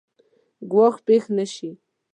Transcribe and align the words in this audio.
ګواښ 0.71 0.95
پېښ 1.05 1.23
نه 1.37 1.45
شي. 1.53 1.69